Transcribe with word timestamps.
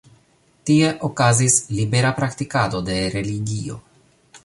Tie 0.69 0.87
okazis 1.09 1.59
libera 1.81 2.15
praktikado 2.23 2.83
de 2.91 2.99
religio. 3.19 3.81